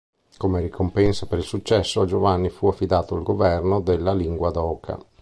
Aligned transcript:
Come 0.37 0.61
ricompensa 0.61 1.27
per 1.27 1.37
il 1.37 1.43
successo, 1.43 2.01
a 2.01 2.05
Giovanni 2.07 2.49
fu 2.49 2.65
affidato 2.67 3.15
il 3.15 3.21
governo 3.21 3.81
della 3.81 4.15
Linguadoca. 4.15 4.97